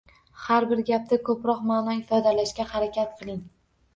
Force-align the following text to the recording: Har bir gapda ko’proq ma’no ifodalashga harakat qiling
Har 0.43 0.65
bir 0.71 0.79
gapda 0.87 1.19
ko’proq 1.27 1.59
ma’no 1.71 1.95
ifodalashga 1.99 2.65
harakat 2.73 3.13
qiling 3.21 3.39